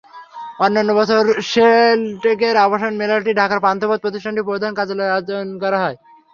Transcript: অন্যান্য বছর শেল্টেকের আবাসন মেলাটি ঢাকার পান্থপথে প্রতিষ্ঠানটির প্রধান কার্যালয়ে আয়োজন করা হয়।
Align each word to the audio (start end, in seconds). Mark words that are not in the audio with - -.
অন্যান্য 0.59 0.91
বছর 0.99 1.23
শেল্টেকের 1.51 2.55
আবাসন 2.65 2.93
মেলাটি 3.01 3.31
ঢাকার 3.35 3.59
পান্থপথে 3.65 4.03
প্রতিষ্ঠানটির 4.03 4.49
প্রধান 4.49 4.71
কার্যালয়ে 4.75 5.13
আয়োজন 5.13 5.45
করা 5.63 5.77
হয়। 5.83 5.97